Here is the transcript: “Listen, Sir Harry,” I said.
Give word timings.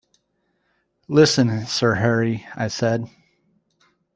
“Listen, 1.07 1.67
Sir 1.67 1.93
Harry,” 1.93 2.47
I 2.55 2.69
said. 2.69 3.07